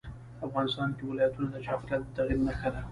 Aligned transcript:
افغانستان 0.47 0.89
کې 0.97 1.03
ولایتونه 1.05 1.47
د 1.51 1.57
چاپېریال 1.65 2.01
د 2.05 2.09
تغیر 2.17 2.39
نښه 2.47 2.69
ده. 2.73 2.79